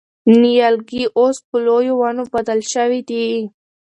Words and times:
نیالګي 0.41 1.03
اوس 1.19 1.37
په 1.47 1.57
لویو 1.65 1.95
ونو 1.99 2.23
بدل 2.33 2.59
شوي 2.73 3.01
دي. 3.09 3.25